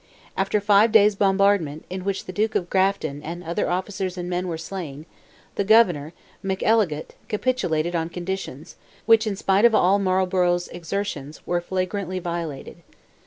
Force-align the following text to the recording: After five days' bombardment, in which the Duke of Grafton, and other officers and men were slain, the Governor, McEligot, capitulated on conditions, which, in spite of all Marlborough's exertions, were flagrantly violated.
After 0.35 0.59
five 0.59 0.91
days' 0.91 1.13
bombardment, 1.13 1.85
in 1.87 2.03
which 2.03 2.25
the 2.25 2.33
Duke 2.33 2.55
of 2.55 2.71
Grafton, 2.71 3.21
and 3.21 3.43
other 3.43 3.69
officers 3.69 4.17
and 4.17 4.27
men 4.27 4.47
were 4.47 4.57
slain, 4.57 5.05
the 5.57 5.63
Governor, 5.63 6.11
McEligot, 6.43 7.09
capitulated 7.29 7.95
on 7.95 8.09
conditions, 8.09 8.77
which, 9.05 9.27
in 9.27 9.35
spite 9.35 9.63
of 9.63 9.75
all 9.75 9.99
Marlborough's 9.99 10.67
exertions, 10.69 11.45
were 11.45 11.61
flagrantly 11.61 12.17
violated. 12.17 12.77